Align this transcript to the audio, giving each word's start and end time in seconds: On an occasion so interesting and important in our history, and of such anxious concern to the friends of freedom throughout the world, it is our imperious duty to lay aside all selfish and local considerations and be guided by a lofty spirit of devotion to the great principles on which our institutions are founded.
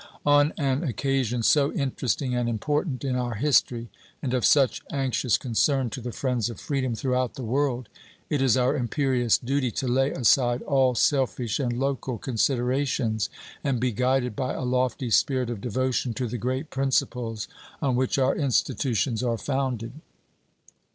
On 0.25 0.51
an 0.57 0.81
occasion 0.83 1.43
so 1.43 1.71
interesting 1.73 2.33
and 2.33 2.49
important 2.49 3.03
in 3.05 3.15
our 3.15 3.35
history, 3.35 3.91
and 4.23 4.33
of 4.33 4.43
such 4.45 4.81
anxious 4.89 5.37
concern 5.37 5.91
to 5.91 6.01
the 6.01 6.11
friends 6.11 6.49
of 6.49 6.59
freedom 6.59 6.95
throughout 6.95 7.35
the 7.35 7.43
world, 7.43 7.87
it 8.27 8.41
is 8.41 8.57
our 8.57 8.75
imperious 8.75 9.37
duty 9.37 9.69
to 9.69 9.87
lay 9.87 10.09
aside 10.09 10.63
all 10.63 10.95
selfish 10.95 11.59
and 11.59 11.77
local 11.79 12.17
considerations 12.17 13.29
and 13.63 13.79
be 13.79 13.91
guided 13.91 14.35
by 14.35 14.53
a 14.53 14.63
lofty 14.65 15.11
spirit 15.11 15.51
of 15.51 15.61
devotion 15.61 16.15
to 16.15 16.25
the 16.27 16.39
great 16.39 16.71
principles 16.71 17.47
on 17.79 17.95
which 17.95 18.17
our 18.17 18.35
institutions 18.35 19.21
are 19.21 19.37
founded. 19.37 19.91